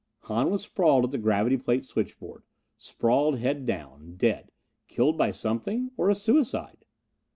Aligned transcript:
Hahn 0.21 0.49
was 0.49 0.63
sprawled 0.63 1.03
at 1.05 1.11
the 1.11 1.19
gravity 1.19 1.57
plate 1.57 1.85
switchboard. 1.85 2.41
Sprawled, 2.75 3.37
head 3.37 3.67
down. 3.67 4.15
Dead. 4.17 4.51
Killed 4.87 5.15
by 5.15 5.29
something? 5.29 5.91
Or 5.95 6.09
a 6.09 6.15
suicide? 6.15 6.85